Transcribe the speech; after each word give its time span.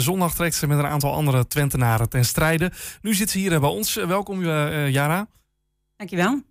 Zondag 0.00 0.34
trekt 0.34 0.54
ze 0.54 0.66
met 0.66 0.78
een 0.78 0.86
aantal 0.86 1.12
andere 1.12 1.46
Twentenaren 1.46 2.08
ten 2.08 2.24
strijde. 2.24 2.72
Nu 3.02 3.14
zit 3.14 3.30
ze 3.30 3.38
hier 3.38 3.60
bij 3.60 3.68
ons. 3.68 3.94
Welkom, 3.94 4.40
uh, 4.40 4.90
Jara. 4.90 5.28
Dankjewel. 5.96 6.32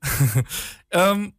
um, 0.89 1.35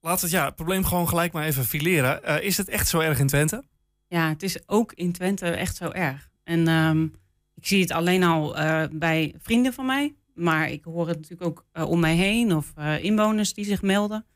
we 0.00 0.08
het, 0.08 0.30
ja, 0.30 0.44
het 0.44 0.54
probleem 0.54 0.84
gewoon 0.84 1.08
gelijk 1.08 1.32
maar 1.32 1.44
even 1.44 1.64
fileren. 1.64 2.20
Uh, 2.24 2.42
is 2.42 2.56
het 2.56 2.68
echt 2.68 2.88
zo 2.88 2.98
erg 2.98 3.18
in 3.18 3.26
Twente? 3.26 3.64
Ja, 4.08 4.28
het 4.28 4.42
is 4.42 4.68
ook 4.68 4.92
in 4.92 5.12
Twente 5.12 5.46
echt 5.46 5.76
zo 5.76 5.90
erg. 5.90 6.30
En 6.44 6.68
um, 6.68 7.14
ik 7.54 7.66
zie 7.66 7.80
het 7.80 7.90
alleen 7.90 8.22
al 8.22 8.58
uh, 8.58 8.82
bij 8.92 9.34
vrienden 9.42 9.72
van 9.72 9.86
mij. 9.86 10.14
Maar 10.34 10.70
ik 10.70 10.84
hoor 10.84 11.08
het 11.08 11.16
natuurlijk 11.16 11.50
ook 11.50 11.64
uh, 11.72 11.90
om 11.90 12.00
mij 12.00 12.14
heen 12.14 12.56
of 12.56 12.72
inwoners 13.00 13.54
die 13.54 13.64
zich 13.64 13.82
melden. 13.82 14.26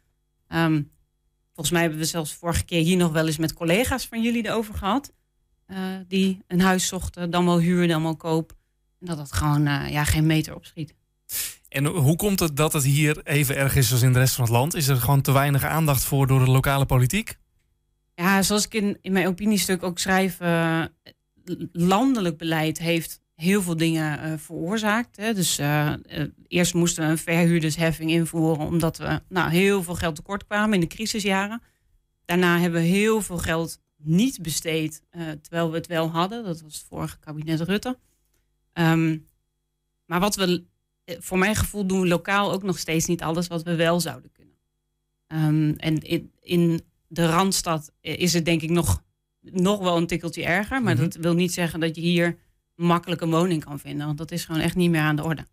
Um, 0.49 0.91
volgens 1.45 1.71
mij 1.71 1.81
hebben 1.81 1.99
we 1.99 2.05
zelfs 2.05 2.35
vorige 2.35 2.65
keer 2.65 2.83
hier 2.83 2.97
nog 2.97 3.13
wel 3.13 3.27
eens 3.27 3.37
met 3.37 3.53
collega's 3.53 4.07
van 4.07 4.23
jullie 4.23 4.47
erover 4.47 4.75
gehad. 4.75 5.13
Die 6.09 6.45
een 6.47 6.61
huis 6.61 6.87
zochten, 6.87 7.31
dan 7.31 7.45
wel 7.45 7.61
huur, 7.61 7.89
dan 7.89 8.03
wel 8.03 8.17
koop. 8.17 8.53
En 9.01 9.07
dat 9.07 9.19
het 9.19 9.33
gewoon 9.33 9.63
ja, 9.91 10.05
geen 10.05 10.27
meter 10.27 10.55
opschiet. 10.55 10.95
En 11.69 11.87
hoe 11.87 12.17
komt 12.17 12.41
het 12.41 12.57
dat 12.57 12.73
het 12.73 12.85
hier 12.85 13.21
even 13.25 13.57
erg 13.57 13.77
is 13.77 13.93
als 13.93 14.03
in 14.03 14.13
de 14.13 14.19
rest 14.19 14.35
van 14.35 14.45
het 14.45 14.53
land? 14.53 14.75
Is 14.75 14.89
er 14.89 14.97
gewoon 14.97 15.21
te 15.21 15.33
weinig 15.33 15.65
aandacht 15.65 16.05
voor 16.05 16.27
door 16.27 16.45
de 16.45 16.51
lokale 16.51 16.87
politiek? 16.87 17.39
Ja, 18.15 18.43
zoals 18.43 18.65
ik 18.65 18.75
in, 18.75 18.99
in 19.01 19.13
mijn 19.13 19.27
opiniestuk 19.27 19.83
ook 19.83 19.99
schrijf, 19.99 20.41
uh, 20.41 20.85
landelijk 21.73 22.37
beleid 22.37 22.79
heeft 22.79 23.21
heel 23.35 23.63
veel 23.63 23.77
dingen 23.77 24.27
uh, 24.27 24.39
veroorzaakt. 24.39 25.17
Hè. 25.17 25.35
Dus 25.35 25.59
uh, 25.59 25.93
eerst 26.47 26.75
moesten 26.75 27.05
we 27.05 27.11
een 27.11 27.19
verhuurdersheffing 27.19 28.11
invoeren, 28.11 28.67
omdat 28.67 28.99
we 28.99 29.21
nou, 29.29 29.51
heel 29.51 29.83
veel 29.83 29.95
geld 29.95 30.15
tekort 30.15 30.47
kwamen 30.47 30.75
in 30.75 30.81
de 30.81 30.87
crisisjaren. 30.87 31.63
Daarna 32.25 32.59
hebben 32.59 32.81
we 32.81 32.87
heel 32.87 33.23
veel 33.23 33.39
geld 33.39 33.79
niet 34.03 34.43
besteed, 34.43 35.03
terwijl 35.43 35.71
we 35.71 35.77
het 35.77 35.87
wel 35.87 36.11
hadden. 36.11 36.45
Dat 36.45 36.61
was 36.61 36.75
het 36.75 36.85
vorige 36.89 37.19
kabinet 37.19 37.61
Rutte. 37.61 37.99
Um, 38.73 39.27
maar 40.05 40.21
wat 40.21 40.37
we 40.37 40.65
voor 41.07 41.39
mijn 41.39 41.57
gevoel 41.57 41.87
doen 41.87 42.01
we 42.01 42.09
lokaal 42.09 42.53
ook 42.53 42.63
nog 42.63 42.79
steeds 42.79 43.07
niet 43.07 43.23
alles 43.23 43.47
wat 43.47 43.63
we 43.63 43.75
wel 43.75 44.01
zouden 44.01 44.31
kunnen. 44.33 44.57
Um, 45.27 45.75
en 45.77 45.99
in, 45.99 46.33
in, 46.41 46.83
de 47.07 47.27
Randstad 47.27 47.93
is 48.01 48.33
het 48.33 48.45
denk 48.45 48.63
ik 48.63 48.71
nog, 48.71 49.03
nog 49.41 49.79
wel 49.81 49.97
een 49.97 50.07
tikkeltje 50.07 50.45
erger. 50.45 50.83
Maar 50.83 50.95
mhm. 50.95 51.03
dat 51.03 51.15
wil 51.15 51.35
niet 51.35 51.53
zeggen 51.53 51.81
dat 51.81 51.97
je 51.97 52.01
hier 52.01 52.39
makkelijk 52.75 53.21
een 53.21 53.31
woning 53.31 53.65
kan 53.65 53.79
vinden. 53.79 54.07
Want 54.07 54.19
dat 54.19 54.31
is 54.31 54.45
gewoon 54.45 54.61
echt 54.61 54.77
niet 54.77 54.91
meer 54.91 55.01
aan 55.01 55.17
de 55.17 55.25
orde. 55.25 55.47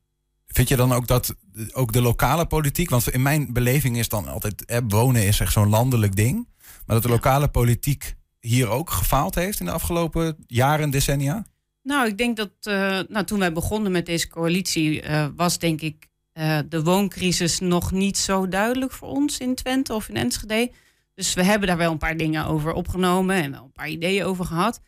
Vind 0.47 0.67
je 0.67 0.75
dan 0.75 0.91
ook 0.91 1.07
dat 1.07 1.35
ook 1.71 1.91
de 1.91 2.01
lokale 2.01 2.45
politiek, 2.45 2.89
want 2.89 3.09
in 3.09 3.21
mijn 3.21 3.53
beleving 3.53 3.97
is 3.97 4.09
dan 4.09 4.27
altijd 4.27 4.63
hè, 4.65 4.79
wonen 4.87 5.25
is 5.25 5.39
echt 5.39 5.51
zo'n 5.51 5.69
landelijk 5.69 6.15
ding, 6.15 6.47
maar 6.85 6.95
dat 6.95 7.03
de 7.03 7.09
lokale 7.09 7.47
politiek 7.47 8.15
hier 8.39 8.67
ook 8.67 8.89
gefaald 8.89 9.35
heeft 9.35 9.59
in 9.59 9.65
de 9.65 9.71
afgelopen 9.71 10.35
jaren, 10.47 10.89
decennia? 10.89 11.45
Nou, 11.83 12.07
ik 12.07 12.17
denk 12.17 12.37
dat 12.37 12.51
uh, 12.61 12.99
nou, 13.07 13.25
toen 13.25 13.39
wij 13.39 13.53
begonnen 13.53 13.91
met 13.91 14.05
deze 14.05 14.27
coalitie, 14.27 15.03
uh, 15.03 15.27
was 15.35 15.59
denk 15.59 15.81
ik 15.81 16.07
uh, 16.33 16.59
de 16.69 16.83
wooncrisis 16.83 17.59
nog 17.59 17.91
niet 17.91 18.17
zo 18.17 18.47
duidelijk 18.47 18.91
voor 18.91 19.09
ons 19.09 19.37
in 19.37 19.55
Twente 19.55 19.93
of 19.93 20.09
in 20.09 20.15
Enschede. 20.15 20.71
Dus 21.13 21.33
we 21.33 21.43
hebben 21.43 21.67
daar 21.67 21.77
wel 21.77 21.91
een 21.91 21.97
paar 21.97 22.17
dingen 22.17 22.45
over 22.45 22.73
opgenomen 22.73 23.35
en 23.35 23.51
wel 23.51 23.63
een 23.63 23.71
paar 23.71 23.89
ideeën 23.89 24.23
over 24.23 24.45
gehad. 24.45 24.81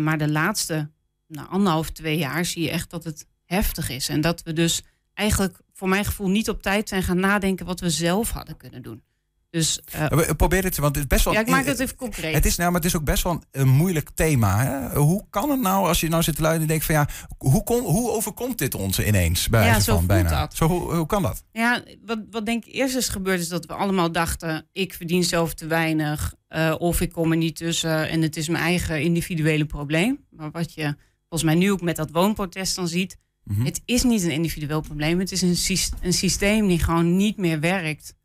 maar 0.00 0.18
de 0.18 0.30
laatste 0.30 0.90
nou, 1.26 1.48
anderhalf, 1.48 1.90
twee 1.90 2.18
jaar 2.18 2.44
zie 2.44 2.62
je 2.62 2.70
echt 2.70 2.90
dat 2.90 3.04
het 3.04 3.26
heftig 3.44 3.90
is. 3.90 4.08
En 4.08 4.20
dat 4.20 4.42
we 4.42 4.52
dus 4.52 4.82
eigenlijk 5.14 5.58
voor 5.72 5.88
mijn 5.88 6.04
gevoel 6.04 6.28
niet 6.28 6.48
op 6.48 6.62
tijd 6.62 6.88
zijn 6.88 7.02
gaan 7.02 7.20
nadenken 7.20 7.66
wat 7.66 7.80
we 7.80 7.90
zelf 7.90 8.30
hadden 8.30 8.56
kunnen 8.56 8.82
doen. 8.82 9.02
Dus, 9.50 9.80
uh, 9.96 10.30
Probeer 10.36 10.64
het, 10.64 10.76
want 10.76 10.94
het 10.94 11.04
is 11.04 11.10
best 11.10 11.24
wel. 11.24 11.34
Ja, 11.34 11.40
ik 11.40 11.48
maak 11.48 11.64
het 11.64 11.78
even 11.78 11.96
concreet. 11.96 12.34
Het 12.34 12.46
is, 12.46 12.56
nou, 12.56 12.70
maar 12.70 12.80
het 12.80 12.90
is 12.90 12.96
ook 12.96 13.04
best 13.04 13.22
wel 13.22 13.42
een, 13.50 13.68
moeilijk 13.68 14.10
thema. 14.14 14.64
Hè? 14.64 14.98
Hoe 14.98 15.26
kan 15.30 15.50
het 15.50 15.60
nou 15.60 15.86
als 15.86 16.00
je 16.00 16.08
nou 16.08 16.22
zit 16.22 16.34
te 16.34 16.40
luisteren 16.40 16.68
en 16.68 16.78
denkt 16.78 16.84
van 16.84 16.94
ja, 16.94 17.08
hoe, 17.38 17.64
kon, 17.64 17.84
hoe 17.84 18.10
overkomt 18.10 18.58
dit 18.58 18.74
ons 18.74 19.00
ineens? 19.00 19.48
Bij 19.48 19.66
ja, 19.66 19.80
zo 19.80 19.96
van, 19.96 20.06
bijna. 20.06 20.40
Dat. 20.40 20.56
Zo, 20.56 20.66
hoe, 20.66 20.94
hoe 20.94 21.06
kan 21.06 21.22
dat? 21.22 21.44
Ja, 21.52 21.82
wat, 22.04 22.18
wat 22.30 22.46
denk 22.46 22.64
ik 22.64 22.74
eerst 22.74 22.96
is 22.96 23.08
gebeurd 23.08 23.40
is 23.40 23.48
dat 23.48 23.66
we 23.66 23.72
allemaal 23.72 24.12
dachten: 24.12 24.68
ik 24.72 24.94
verdien 24.94 25.24
zelf 25.24 25.54
te 25.54 25.66
weinig, 25.66 26.34
uh, 26.48 26.74
of 26.78 27.00
ik 27.00 27.12
kom 27.12 27.30
er 27.30 27.36
niet 27.36 27.56
tussen 27.56 28.08
en 28.08 28.22
het 28.22 28.36
is 28.36 28.48
mijn 28.48 28.64
eigen 28.64 29.02
individuele 29.02 29.66
probleem. 29.66 30.24
Maar 30.30 30.50
wat 30.50 30.74
je 30.74 30.96
volgens 31.28 31.42
mij 31.42 31.54
nu 31.54 31.70
ook 31.70 31.82
met 31.82 31.96
dat 31.96 32.10
woonprotest 32.10 32.76
dan 32.76 32.88
ziet, 32.88 33.16
mm 33.42 33.56
-hmm. 33.56 33.64
het 33.64 33.82
is 33.84 34.02
niet 34.02 34.22
een 34.22 34.30
individueel 34.30 34.80
probleem. 34.80 35.18
Het 35.18 35.32
is 35.32 35.42
een, 35.42 35.78
een 36.00 36.12
systeem 36.12 36.68
die 36.68 36.78
gewoon 36.78 37.16
niet 37.16 37.36
meer 37.36 37.60
werkt 37.60 38.15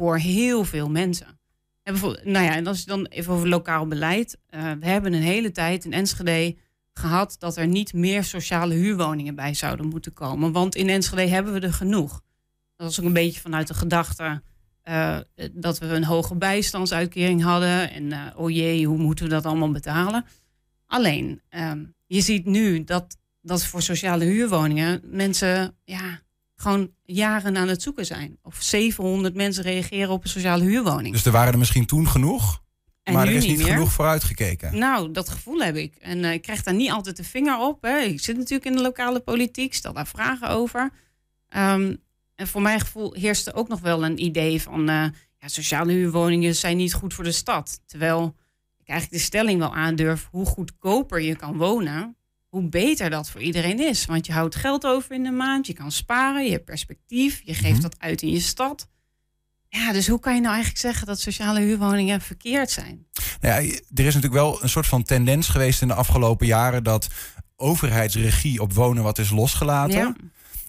voor 0.00 0.18
heel 0.18 0.64
veel 0.64 0.90
mensen. 0.90 1.26
En 1.82 1.92
bijvoorbeeld, 1.92 2.24
nou 2.24 2.44
ja, 2.44 2.54
en 2.54 2.66
als 2.66 2.78
je 2.78 2.86
dan 2.86 3.06
even 3.06 3.32
over 3.32 3.48
lokaal 3.48 3.86
beleid. 3.86 4.38
Uh, 4.50 4.72
we 4.80 4.86
hebben 4.86 5.12
een 5.12 5.22
hele 5.22 5.50
tijd 5.50 5.84
in 5.84 5.92
Enschede 5.92 6.56
gehad 6.92 7.36
dat 7.38 7.56
er 7.56 7.66
niet 7.66 7.92
meer 7.92 8.24
sociale 8.24 8.74
huurwoningen 8.74 9.34
bij 9.34 9.54
zouden 9.54 9.86
moeten 9.86 10.12
komen. 10.12 10.52
Want 10.52 10.74
in 10.74 10.88
Enschede 10.88 11.28
hebben 11.28 11.52
we 11.52 11.60
er 11.60 11.72
genoeg. 11.72 12.12
Dat 12.76 12.86
was 12.86 13.00
ook 13.00 13.06
een 13.06 13.12
beetje 13.12 13.40
vanuit 13.40 13.66
de 13.66 13.74
gedachte 13.74 14.42
uh, 14.84 15.18
dat 15.52 15.78
we 15.78 15.86
een 15.86 16.04
hoge 16.04 16.34
bijstandsuitkering 16.34 17.42
hadden. 17.42 17.90
En 17.90 18.04
uh, 18.04 18.26
oh 18.36 18.50
jee, 18.50 18.86
hoe 18.86 18.98
moeten 18.98 19.24
we 19.24 19.30
dat 19.30 19.46
allemaal 19.46 19.70
betalen? 19.70 20.24
Alleen, 20.86 21.40
ehm, 21.48 21.84
je 22.06 22.20
ziet 22.20 22.44
nu 22.44 22.84
dat, 22.84 23.16
dat 23.40 23.64
voor 23.64 23.82
sociale 23.82 24.24
huurwoningen 24.24 25.00
mensen 25.04 25.76
ja, 25.84 26.20
gewoon 26.60 26.90
jaren 27.04 27.56
aan 27.56 27.68
het 27.68 27.82
zoeken 27.82 28.06
zijn. 28.06 28.38
Of 28.42 28.56
700 28.58 29.34
mensen 29.34 29.62
reageren 29.62 30.10
op 30.10 30.22
een 30.22 30.30
sociale 30.30 30.64
huurwoning. 30.64 31.12
Dus 31.14 31.24
er 31.24 31.32
waren 31.32 31.52
er 31.52 31.58
misschien 31.58 31.86
toen 31.86 32.08
genoeg, 32.08 32.62
en 33.02 33.12
maar 33.12 33.26
er 33.26 33.32
is 33.32 33.46
niet, 33.46 33.64
genoeg 33.64 33.92
vooruitgekeken. 33.92 34.78
Nou, 34.78 35.10
dat 35.10 35.28
gevoel 35.28 35.60
heb 35.60 35.76
ik. 35.76 35.94
En 35.94 36.18
uh, 36.18 36.32
ik 36.32 36.42
krijg 36.42 36.62
daar 36.62 36.74
niet 36.74 36.90
altijd 36.90 37.16
de 37.16 37.24
vinger 37.24 37.58
op. 37.58 37.82
Hè. 37.82 37.98
Ik 37.98 38.20
zit 38.20 38.36
natuurlijk 38.36 38.64
in 38.64 38.72
de 38.72 38.82
lokale 38.82 39.20
politiek, 39.20 39.74
stel 39.74 39.92
daar 39.92 40.06
vragen 40.06 40.48
over. 40.48 40.90
Um, 41.56 42.02
en 42.34 42.46
voor 42.46 42.62
mijn 42.62 42.80
gevoel 42.80 43.12
heerst 43.12 43.46
er 43.46 43.54
ook 43.54 43.68
nog 43.68 43.80
wel 43.80 44.04
een 44.04 44.24
idee 44.24 44.62
van... 44.62 44.80
Uh, 44.90 45.04
ja, 45.38 45.48
sociale 45.48 45.92
huurwoningen 45.92 46.54
zijn 46.54 46.76
niet 46.76 46.94
goed 46.94 47.14
voor 47.14 47.24
de 47.24 47.32
stad. 47.32 47.80
Terwijl 47.86 48.36
ik 48.78 48.88
eigenlijk 48.88 49.20
de 49.20 49.26
stelling 49.26 49.58
wel 49.58 49.74
aandurf... 49.74 50.28
hoe 50.30 50.46
goedkoper 50.46 51.20
je 51.20 51.36
kan 51.36 51.56
wonen 51.56 52.16
hoe 52.50 52.68
beter 52.68 53.10
dat 53.10 53.30
voor 53.30 53.40
iedereen 53.40 53.80
is. 53.80 54.04
Want 54.04 54.26
je 54.26 54.32
houdt 54.32 54.54
geld 54.54 54.86
over 54.86 55.12
in 55.12 55.22
de 55.22 55.30
maand, 55.30 55.66
je 55.66 55.72
kan 55.72 55.92
sparen, 55.92 56.44
je 56.44 56.50
hebt 56.50 56.64
perspectief, 56.64 57.40
je 57.44 57.54
geeft 57.54 57.72
mhm. 57.72 57.82
dat 57.82 57.96
uit 57.98 58.22
in 58.22 58.30
je 58.30 58.40
stad. 58.40 58.88
Ja, 59.68 59.92
dus 59.92 60.08
hoe 60.08 60.20
kan 60.20 60.34
je 60.34 60.40
nou 60.40 60.52
eigenlijk 60.52 60.82
zeggen 60.82 61.06
dat 61.06 61.20
sociale 61.20 61.60
huurwoningen 61.60 62.20
verkeerd 62.20 62.70
zijn? 62.70 63.06
Nou 63.40 63.62
ja, 63.62 63.70
er 63.94 64.06
is 64.06 64.14
natuurlijk 64.14 64.32
wel 64.32 64.62
een 64.62 64.68
soort 64.68 64.86
van 64.86 65.02
tendens 65.02 65.48
geweest 65.48 65.82
in 65.82 65.88
de 65.88 65.94
afgelopen 65.94 66.46
jaren 66.46 66.84
dat 66.84 67.08
overheidsregie 67.56 68.60
op 68.60 68.72
wonen 68.72 69.02
wat 69.02 69.18
is 69.18 69.30
losgelaten. 69.30 69.98
Ja. 69.98 70.14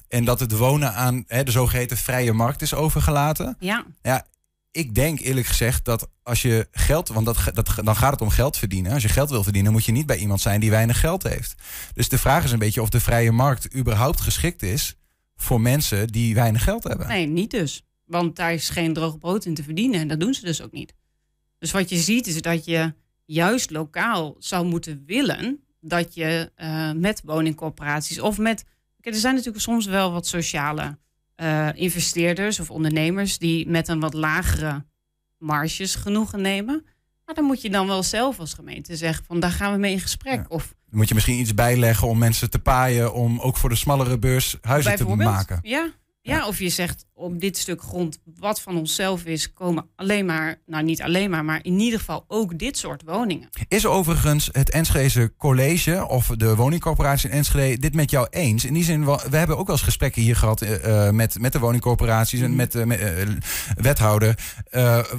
En 0.07 0.25
dat 0.25 0.39
het 0.39 0.57
wonen 0.57 0.93
aan 0.93 1.23
hè, 1.27 1.43
de 1.43 1.51
zogeheten 1.51 1.97
vrije 1.97 2.33
markt 2.33 2.61
is 2.61 2.73
overgelaten. 2.73 3.55
Ja. 3.59 3.85
ja 4.01 4.25
ik 4.71 4.95
denk 4.95 5.19
eerlijk 5.19 5.47
gezegd 5.47 5.85
dat 5.85 6.09
als 6.23 6.41
je 6.41 6.67
geld, 6.71 7.07
want 7.07 7.25
dat, 7.25 7.37
dat, 7.53 7.69
dan 7.83 7.95
gaat 7.95 8.11
het 8.11 8.21
om 8.21 8.29
geld 8.29 8.57
verdienen. 8.57 8.91
Als 8.91 9.01
je 9.01 9.09
geld 9.09 9.29
wil 9.29 9.43
verdienen, 9.43 9.71
moet 9.71 9.85
je 9.85 9.91
niet 9.91 10.05
bij 10.05 10.17
iemand 10.17 10.41
zijn 10.41 10.59
die 10.59 10.69
weinig 10.69 10.99
geld 10.99 11.23
heeft. 11.23 11.55
Dus 11.93 12.09
de 12.09 12.17
vraag 12.17 12.43
is 12.43 12.51
een 12.51 12.59
beetje 12.59 12.81
of 12.81 12.89
de 12.89 12.99
vrije 12.99 13.31
markt 13.31 13.75
überhaupt 13.75 14.21
geschikt 14.21 14.63
is 14.63 14.95
voor 15.35 15.61
mensen 15.61 16.07
die 16.07 16.35
weinig 16.35 16.63
geld 16.63 16.83
hebben. 16.83 17.07
Nee, 17.07 17.25
niet 17.25 17.51
dus. 17.51 17.83
Want 18.05 18.35
daar 18.35 18.53
is 18.53 18.69
geen 18.69 18.93
droog 18.93 19.17
brood 19.17 19.45
in 19.45 19.53
te 19.53 19.63
verdienen 19.63 19.99
en 19.99 20.07
dat 20.07 20.19
doen 20.19 20.33
ze 20.33 20.45
dus 20.45 20.61
ook 20.61 20.71
niet. 20.71 20.93
Dus 21.57 21.71
wat 21.71 21.89
je 21.89 21.97
ziet 21.97 22.27
is 22.27 22.41
dat 22.41 22.65
je 22.65 22.93
juist 23.25 23.69
lokaal 23.69 24.35
zou 24.39 24.65
moeten 24.65 25.03
willen 25.05 25.63
dat 25.81 26.13
je 26.13 26.51
uh, 26.57 26.91
met 26.91 27.21
woningcorporaties 27.25 28.19
of 28.19 28.37
met. 28.37 28.65
er 29.01 29.13
zijn 29.15 29.35
natuurlijk 29.35 29.63
soms 29.63 29.85
wel 29.85 30.11
wat 30.11 30.27
sociale 30.27 30.97
uh, 31.41 31.69
investeerders 31.73 32.59
of 32.59 32.71
ondernemers 32.71 33.37
die 33.37 33.69
met 33.69 33.87
een 33.87 33.99
wat 33.99 34.13
lagere 34.13 34.85
marges 35.37 35.95
genoegen 35.95 36.41
nemen. 36.41 36.85
Maar 37.25 37.35
dan 37.35 37.43
moet 37.43 37.61
je 37.61 37.69
dan 37.69 37.87
wel 37.87 38.03
zelf 38.03 38.39
als 38.39 38.53
gemeente 38.53 38.95
zeggen 38.95 39.25
van 39.25 39.39
daar 39.39 39.51
gaan 39.51 39.73
we 39.73 39.79
mee 39.79 39.91
in 39.91 39.99
gesprek. 39.99 40.45
Of 40.49 40.73
moet 40.89 41.07
je 41.07 41.13
misschien 41.13 41.39
iets 41.39 41.53
bijleggen 41.53 42.07
om 42.07 42.17
mensen 42.17 42.49
te 42.49 42.59
paaien 42.59 43.13
om 43.13 43.39
ook 43.39 43.57
voor 43.57 43.69
de 43.69 43.75
smallere 43.75 44.19
beurs 44.19 44.57
huizen 44.61 44.95
te 44.95 45.05
maken. 45.05 45.59
Ja, 45.61 45.91
ja, 46.21 46.47
of 46.47 46.59
je 46.59 46.69
zegt 46.69 47.05
op 47.21 47.39
dit 47.39 47.57
stuk 47.57 47.81
grond 47.81 48.19
wat 48.39 48.61
van 48.61 48.77
onszelf 48.77 49.25
is, 49.25 49.53
komen 49.53 49.85
alleen 49.95 50.25
maar, 50.25 50.59
nou 50.65 50.83
niet 50.83 51.01
alleen 51.01 51.29
maar, 51.29 51.45
maar 51.45 51.59
in 51.61 51.79
ieder 51.79 51.99
geval 51.99 52.25
ook 52.27 52.59
dit 52.59 52.77
soort 52.77 53.03
woningen. 53.05 53.49
Is 53.67 53.85
overigens 53.85 54.49
het 54.51 54.69
Enschede 54.69 55.35
College 55.37 56.07
of 56.07 56.27
de 56.27 56.55
woningcorporatie 56.55 57.29
in 57.29 57.35
Enschede 57.35 57.79
dit 57.79 57.93
met 57.93 58.11
jou 58.11 58.27
eens? 58.29 58.65
In 58.65 58.73
die 58.73 58.83
zin, 58.83 59.05
we 59.05 59.37
hebben 59.37 59.57
ook 59.57 59.67
wel 59.67 59.75
eens 59.75 59.85
gesprekken 59.85 60.21
hier 60.21 60.35
gehad 60.35 60.61
uh, 60.61 61.09
met, 61.09 61.39
met 61.39 61.51
de 61.51 61.59
woningcorporaties 61.59 62.41
en 62.41 62.47
mhm. 62.47 62.55
met 62.55 62.71
de 62.71 62.85
uh, 62.85 63.35
wethouder, 63.75 64.37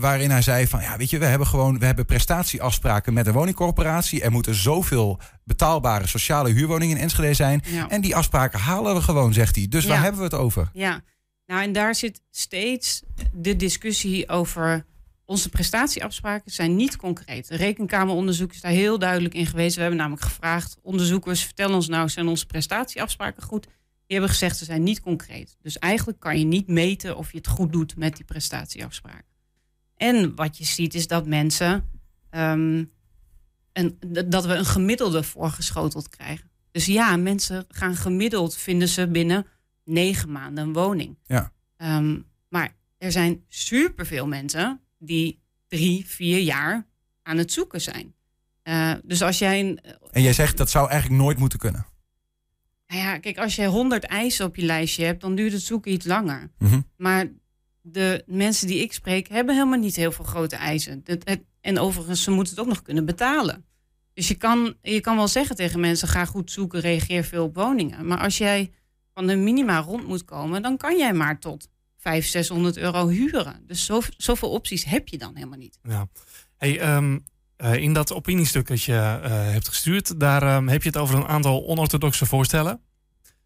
waarin 0.01 0.31
hij 0.31 0.43
zei 0.43 0.67
van 0.67 0.81
ja, 0.81 0.97
weet 0.97 1.11
je, 1.11 1.19
we 1.19 1.25
hebben 1.25 1.47
gewoon, 1.47 1.79
we 1.79 1.87
hebben 1.87 2.05
prestatieafspraken 2.05 3.13
met 3.13 3.25
de 3.25 3.33
woningcorporatie. 3.33 4.23
Er 4.23 4.31
moeten 4.31 4.55
zoveel 4.55 5.21
betaalbare 5.45 6.07
sociale 6.07 6.51
huurwoningen 6.51 6.97
in 6.97 7.03
Enschede 7.03 7.35
zijn. 7.35 7.63
En 7.89 8.01
die 8.01 8.17
afspraken 8.17 8.59
halen 8.59 8.95
we 8.95 9.01
gewoon, 9.01 9.33
zegt 9.33 9.57
hij. 9.57 9.67
Dus 9.69 9.85
waar 9.85 10.03
hebben 10.03 10.19
we 10.21 10.27
het 10.27 10.35
over? 10.35 10.71
Ja, 10.73 11.01
nou 11.53 11.65
en 11.65 11.73
daar 11.73 11.95
zit 11.95 12.23
steeds 12.31 13.03
de 13.33 13.57
discussie 13.57 14.29
over 14.29 14.87
onze 15.25 15.49
prestatieafspraken 15.49 16.53
zijn 16.53 16.77
niet 16.77 16.97
concreet. 16.97 17.49
De 17.49 17.57
rekenkameronderzoek 17.57 18.53
is 18.53 18.61
daar 18.61 18.73
heel 18.73 18.99
duidelijk 18.99 19.35
in 19.35 19.47
geweest. 19.47 19.75
We 19.75 19.81
hebben 19.81 19.99
namelijk 19.99 20.25
gevraagd, 20.25 20.77
onderzoekers, 20.83 21.45
vertel 21.45 21.75
ons 21.75 21.89
nou, 21.89 22.09
zijn 22.09 22.27
onze 22.27 22.47
prestatieafspraken 22.47 23.43
goed? 23.43 23.63
Die 23.63 24.19
hebben 24.19 24.29
gezegd, 24.29 24.57
ze 24.57 24.65
zijn 24.65 24.83
niet 24.83 25.01
concreet. 25.01 25.57
Dus 25.63 25.79
eigenlijk 25.79 26.21
kan 26.21 26.39
je 26.39 26.45
niet 26.45 26.67
meten 26.67 27.17
of 27.17 27.31
je 27.31 27.37
het 27.37 27.47
goed 27.47 27.73
doet 27.73 27.97
met 27.97 28.17
die 28.17 28.25
prestatieafspraken. 28.25 29.31
En 29.97 30.35
wat 30.35 30.59
je 30.59 30.65
ziet 30.65 30.95
is 30.95 31.07
dat 31.07 31.27
mensen, 31.27 31.91
um, 32.31 32.93
een, 33.73 33.99
dat 34.27 34.47
we 34.47 34.55
een 34.55 34.65
gemiddelde 34.65 35.23
voorgeschoteld 35.23 36.09
krijgen. 36.09 36.51
Dus 36.71 36.87
ja, 36.87 37.17
mensen 37.17 37.65
gaan 37.69 37.97
gemiddeld, 37.97 38.57
vinden 38.57 38.89
ze 38.89 39.09
binnen 39.09 39.47
negen 39.85 40.33
maanden 40.33 40.65
een 40.65 40.73
woning. 40.73 41.19
Ja. 41.27 41.53
Um, 41.77 42.25
maar 42.49 42.75
er 42.99 43.13
zijn 43.13 43.45
superveel 43.49 44.27
mensen 44.27 44.81
die 44.99 45.41
drie, 45.69 46.07
vier 46.07 46.39
jaar 46.39 46.87
aan 47.23 47.37
het 47.37 47.53
zoeken 47.53 47.81
zijn. 47.81 48.15
Uh, 48.65 48.93
dus 49.05 49.23
als 49.23 49.39
jij. 49.39 49.61
Een, 49.61 49.81
en 50.11 50.23
jij 50.23 50.33
zegt 50.33 50.57
dat 50.57 50.71
zou 50.71 50.91
eigenlijk 50.91 51.23
nooit 51.23 51.39
moeten 51.39 51.59
kunnen. 51.59 51.87
Nou 52.87 53.05
ja, 53.05 53.19
kijk, 53.19 53.39
als 53.39 53.57
je 53.57 53.67
100 53.67 54.05
eisen 54.05 54.47
op 54.47 54.57
je 54.57 54.65
lijstje 54.65 55.05
hebt, 55.05 55.21
dan 55.21 55.35
duurt 55.35 55.53
het 55.53 55.63
zoeken 55.63 55.93
iets 55.93 56.07
langer. 56.07 56.51
Mhm. 56.59 56.81
Maar 56.97 57.27
de 57.81 58.23
mensen 58.27 58.67
die 58.67 58.83
ik 58.83 58.93
spreek 58.93 59.29
hebben 59.29 59.55
helemaal 59.55 59.79
niet 59.79 59.97
heel 59.97 60.13
veel 60.13 60.25
grote 60.25 60.57
eisen. 60.57 61.01
Het, 61.05 61.29
het, 61.29 61.43
en 61.61 61.79
overigens, 61.79 62.23
ze 62.23 62.31
moeten 62.31 62.55
het 62.55 62.63
ook 62.63 62.69
nog 62.69 62.83
kunnen 62.83 63.05
betalen. 63.05 63.65
Dus 64.15 64.29
je 64.29 64.35
kan, 64.35 64.75
je 64.83 65.01
kan 65.01 65.17
wel 65.17 65.29
zeggen 65.29 65.57
tegen 65.57 65.81
mensen: 65.81 66.09
ga 66.09 66.25
goed 66.25 66.51
zoeken, 66.51 66.81
reageer 66.81 67.25
veel 67.25 67.45
op 67.45 67.55
woningen. 67.55 68.07
Maar 68.07 68.19
als 68.19 68.39
jij 68.39 68.73
van 69.15 69.27
de 69.27 69.37
minima 69.37 69.79
rond 69.79 70.07
moet 70.07 70.25
komen, 70.25 70.63
dan 70.63 70.77
kan 70.77 70.97
jij 70.97 71.13
maar 71.13 71.39
tot 71.39 71.69
500, 71.99 72.33
600 72.33 72.77
euro 72.77 73.09
huren. 73.09 73.63
Dus 73.67 73.85
zo, 73.85 74.01
zoveel 74.17 74.51
opties 74.51 74.85
heb 74.85 75.09
je 75.09 75.19
dan 75.19 75.35
helemaal 75.35 75.59
niet. 75.59 75.79
Ja. 75.83 76.09
Hey, 76.57 76.97
um, 76.97 77.25
uh, 77.59 77.75
in 77.75 77.93
dat 77.93 78.13
opiniestuk 78.13 78.67
dat 78.67 78.83
je 78.83 78.93
uh, 78.93 79.31
hebt 79.31 79.69
gestuurd, 79.69 80.21
daar 80.21 80.57
um, 80.57 80.69
heb 80.69 80.83
je 80.83 80.89
het 80.89 80.99
over 80.99 81.17
een 81.17 81.27
aantal 81.27 81.67
onorthodoxe 81.67 82.27
voorstellen. 82.27 82.81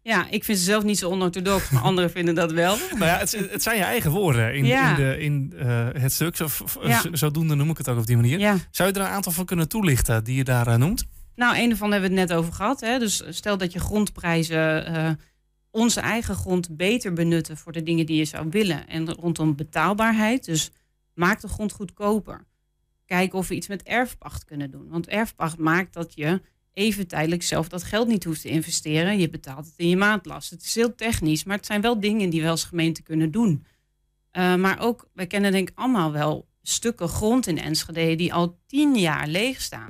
Ja, 0.01 0.29
ik 0.29 0.43
vind 0.43 0.57
ze 0.57 0.63
zelf 0.63 0.83
niet 0.83 0.97
zo 0.97 1.09
onorthodox, 1.09 1.69
maar 1.69 1.81
anderen 1.89 2.11
vinden 2.11 2.35
dat 2.35 2.51
wel. 2.51 2.77
nou 2.91 3.05
ja, 3.05 3.17
het, 3.17 3.31
het, 3.51 3.63
zijn 3.63 3.77
je 3.77 3.83
eigen 3.83 4.11
woorden 4.11 4.55
in, 4.55 4.65
ja. 4.65 4.89
in, 4.89 4.95
de, 4.95 5.19
in 5.19 5.53
uh, 5.55 5.87
het 5.93 6.13
stuk. 6.13 6.35
Zo, 6.35 6.47
ja. 6.81 7.01
Zodoende 7.11 7.55
noem 7.55 7.69
ik 7.69 7.77
het 7.77 7.89
ook 7.89 7.97
op 7.97 8.05
die 8.07 8.15
manier. 8.15 8.39
Ja. 8.39 8.57
Zou 8.71 8.89
je 8.89 8.95
er 8.95 9.01
een 9.01 9.11
aantal 9.11 9.31
van 9.31 9.45
kunnen 9.45 9.67
toelichten 9.67 10.23
die 10.23 10.35
je 10.35 10.43
daar 10.43 10.79
noemt? 10.79 11.05
Nou, 11.35 11.57
een 11.57 11.69
ervan 11.69 11.91
hebben 11.91 12.09
we 12.09 12.19
het 12.19 12.29
net 12.29 12.37
over 12.37 12.53
gehad. 12.53 12.79
Hè? 12.79 12.99
Dus 12.99 13.23
stel 13.29 13.57
dat 13.57 13.73
je 13.73 13.79
grondprijzen 13.79 15.19
onze 15.77 15.99
eigen 15.99 16.35
grond 16.35 16.77
beter 16.77 17.13
benutten 17.13 17.57
voor 17.57 17.71
de 17.71 17.83
dingen 17.83 18.05
die 18.05 18.17
je 18.17 18.25
zou 18.25 18.47
willen. 18.49 18.87
En 18.87 19.13
rondom 19.13 19.55
betaalbaarheid. 19.55 20.45
Dus 20.45 20.71
maak 21.13 21.41
de 21.41 21.47
grond 21.47 21.71
goedkoper. 21.71 22.45
Kijken 23.05 23.37
of 23.37 23.47
we 23.47 23.55
iets 23.55 23.67
met 23.67 23.83
erfpacht 23.83 24.45
kunnen 24.45 24.71
doen. 24.71 24.89
Want 24.89 25.07
erfpacht 25.07 25.57
maakt 25.57 25.93
dat 25.93 26.13
je 26.15 26.41
even 26.73 27.07
tijdelijk 27.07 27.43
zelf 27.43 27.69
dat 27.69 27.83
geld 27.83 28.07
niet 28.07 28.23
hoeft 28.23 28.41
te 28.41 28.49
investeren. 28.49 29.19
Je 29.19 29.29
betaalt 29.29 29.65
het 29.65 29.73
in 29.77 29.89
je 29.89 29.97
maandlast. 29.97 30.49
Het 30.49 30.63
is 30.63 30.75
heel 30.75 30.95
technisch, 30.95 31.43
maar 31.43 31.57
het 31.57 31.65
zijn 31.65 31.81
wel 31.81 31.99
dingen 31.99 32.29
die 32.29 32.41
we 32.41 32.49
als 32.49 32.63
gemeente 32.63 33.01
kunnen 33.01 33.31
doen. 33.31 33.65
Uh, 34.31 34.55
maar 34.55 34.79
ook, 34.79 35.09
wij 35.13 35.27
kennen 35.27 35.51
denk 35.51 35.69
ik 35.69 35.77
allemaal 35.77 36.11
wel 36.11 36.47
stukken 36.61 37.07
grond 37.07 37.47
in 37.47 37.57
Enschede 37.57 38.15
die 38.15 38.33
al 38.33 38.59
tien 38.65 38.95
jaar 38.95 39.27
leeg 39.27 39.61
staan. 39.61 39.89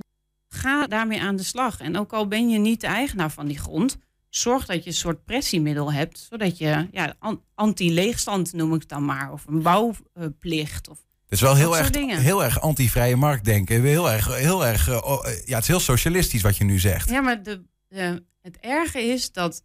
Ga 0.50 0.88
daarmee 0.88 1.22
aan 1.22 1.36
de 1.36 1.44
slag. 1.44 1.80
En 1.80 1.98
ook 1.98 2.14
al 2.14 2.28
ben 2.28 2.50
je 2.50 2.60
niet 2.60 2.82
de 2.82 2.88
eigenaar 2.88 3.32
van 3.32 3.48
die 3.48 3.58
grond, 3.58 3.98
zorg 4.30 4.66
dat 4.66 4.84
je 4.84 4.90
een 4.90 4.96
soort 4.96 5.24
pressiemiddel 5.24 5.94
hebt, 5.94 6.28
zodat 6.30 6.58
je 6.58 6.88
ja, 6.92 7.16
anti-leegstand 7.56 8.54
noem 8.54 8.74
ik 8.74 8.80
het 8.80 8.90
dan 8.90 9.06
maar, 9.06 9.32
of 9.32 9.46
een 9.48 9.62
bouwplicht. 9.62 10.90
Of 10.90 10.98
het 10.98 11.32
is 11.32 11.42
wel 11.42 11.56
heel 11.56 11.78
erg, 11.78 11.96
heel 12.22 12.44
erg 12.44 12.62
anti-vrije 12.62 13.16
markt 13.16 13.46
denken. 13.46 13.84
Heel 13.84 14.12
erg, 14.12 14.38
heel 14.38 14.66
erg, 14.66 14.88
uh, 14.88 15.20
ja, 15.46 15.54
het 15.54 15.62
is 15.62 15.68
heel 15.68 15.80
socialistisch 15.80 16.42
wat 16.42 16.58
je 16.58 16.64
nu 16.64 16.80
zegt. 16.80 17.10
Ja, 17.10 17.22
maar 17.22 17.44
de, 17.44 17.64
de, 17.88 18.24
het 18.42 18.58
erge 18.60 19.02
is 19.02 19.32
dat 19.32 19.64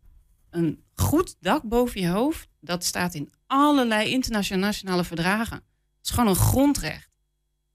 een 0.50 0.82
goed 0.94 1.36
dak 1.40 1.62
boven 1.62 2.00
je 2.00 2.08
hoofd, 2.08 2.48
dat 2.60 2.84
staat 2.84 3.14
in 3.14 3.32
allerlei 3.46 4.10
internationale 4.10 5.04
verdragen. 5.04 5.56
Het 5.56 6.02
is 6.02 6.10
gewoon 6.10 6.28
een 6.28 6.36
grondrecht. 6.36 7.10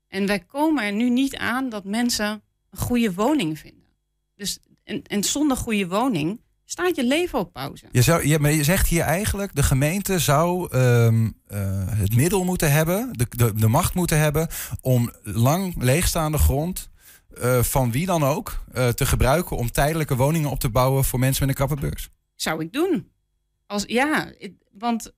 En 0.07 0.27
wij 0.27 0.39
komen 0.39 0.83
er 0.83 0.93
nu 0.93 1.09
niet 1.09 1.35
aan 1.35 1.69
dat 1.69 1.83
mensen 1.83 2.41
een 2.69 2.77
goede 2.77 3.13
woning 3.13 3.59
vinden. 3.59 3.87
Dus, 4.35 4.59
en, 4.83 5.03
en 5.03 5.23
zonder 5.23 5.57
goede 5.57 5.87
woning 5.87 6.41
staat 6.69 6.95
je 6.95 7.03
leven 7.03 7.39
op 7.39 7.53
pauze. 7.53 7.85
Je, 7.91 8.01
zou, 8.01 8.27
je, 8.27 8.39
maar 8.39 8.51
je 8.51 8.63
zegt 8.63 8.87
hier 8.87 9.01
eigenlijk, 9.01 9.55
de 9.55 9.63
gemeente 9.63 10.19
zou 10.19 10.77
um, 10.77 11.25
uh, 11.25 11.59
het 11.87 12.15
middel 12.15 12.43
moeten 12.43 12.71
hebben, 12.71 13.09
de, 13.11 13.25
de, 13.29 13.53
de 13.53 13.67
macht 13.67 13.93
moeten 13.93 14.19
hebben 14.19 14.47
om 14.81 15.11
lang 15.23 15.75
leegstaande 15.77 16.37
grond 16.37 16.89
uh, 17.33 17.63
van 17.63 17.91
wie 17.91 18.05
dan 18.05 18.23
ook 18.23 18.63
uh, 18.73 18.87
te 18.87 19.05
gebruiken 19.05 19.57
om 19.57 19.71
tijdelijke 19.71 20.15
woningen 20.15 20.49
op 20.49 20.59
te 20.59 20.69
bouwen 20.69 21.03
voor 21.03 21.19
mensen 21.19 21.47
met 21.47 21.49
een 21.49 21.65
krappe 21.65 21.87
beurs. 21.87 22.09
Zou 22.35 22.61
ik 22.61 22.73
doen. 22.73 23.11
Als, 23.65 23.83
ja, 23.87 24.33
want 24.71 25.13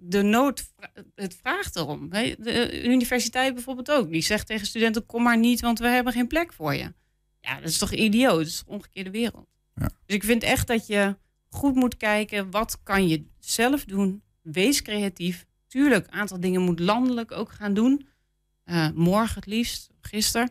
de 0.00 0.22
nood, 0.22 0.72
het 1.14 1.36
vraagt 1.42 1.76
erom. 1.76 2.10
De 2.10 2.82
universiteit 2.84 3.54
bijvoorbeeld 3.54 3.90
ook. 3.90 4.10
Die 4.10 4.22
zegt 4.22 4.46
tegen 4.46 4.66
studenten, 4.66 5.06
kom 5.06 5.22
maar 5.22 5.38
niet, 5.38 5.60
want 5.60 5.78
we 5.78 5.86
hebben 5.86 6.12
geen 6.12 6.26
plek 6.26 6.52
voor 6.52 6.74
je. 6.74 6.92
Ja, 7.40 7.60
dat 7.60 7.68
is 7.68 7.78
toch 7.78 7.92
idioot? 7.92 8.38
Dat 8.38 8.46
is 8.46 8.58
de 8.58 8.70
omgekeerde 8.70 9.10
wereld. 9.10 9.48
Dus 9.80 10.16
ik 10.16 10.24
vind 10.24 10.42
echt 10.42 10.66
dat 10.66 10.86
je 10.86 11.16
goed 11.48 11.74
moet 11.74 11.96
kijken, 11.96 12.50
wat 12.50 12.82
kan 12.82 13.08
je 13.08 13.24
zelf 13.38 13.84
doen? 13.84 14.22
Wees 14.42 14.82
creatief. 14.82 15.46
Tuurlijk, 15.66 16.06
een 16.06 16.12
aantal 16.12 16.40
dingen 16.40 16.62
moet 16.62 16.80
landelijk 16.80 17.32
ook 17.32 17.50
gaan 17.50 17.74
doen. 17.74 18.08
Uh, 18.64 18.88
morgen 18.94 19.34
het 19.34 19.46
liefst, 19.46 19.90
gisteren. 20.00 20.50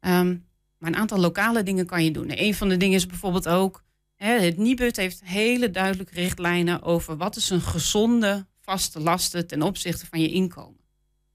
Um, 0.00 0.46
maar 0.78 0.92
een 0.92 0.98
aantal 0.98 1.18
lokale 1.18 1.62
dingen 1.62 1.86
kan 1.86 2.04
je 2.04 2.10
doen. 2.10 2.28
En 2.28 2.42
een 2.42 2.54
van 2.54 2.68
de 2.68 2.76
dingen 2.76 2.96
is 2.96 3.06
bijvoorbeeld 3.06 3.48
ook... 3.48 3.82
Hè, 4.14 4.40
het 4.40 4.56
Nibud 4.56 4.96
heeft 4.96 5.24
hele 5.24 5.70
duidelijke 5.70 6.14
richtlijnen 6.14 6.82
over... 6.82 7.16
wat 7.16 7.36
is 7.36 7.50
een 7.50 7.60
gezonde 7.60 8.46
vaste 8.60 9.00
lasten 9.00 9.46
ten 9.46 9.62
opzichte 9.62 10.06
van 10.06 10.20
je 10.20 10.30
inkomen. 10.30 10.80